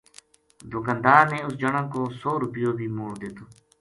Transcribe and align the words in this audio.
دکاندار 0.71 1.23
نے 1.31 1.39
اُس 1.45 1.53
جنا 1.61 1.81
کو 1.91 2.01
سو 2.19 2.31
رُپیو 2.41 2.71
بھی 2.77 2.87
موڑ 2.95 3.11
دِیتو 3.21 3.43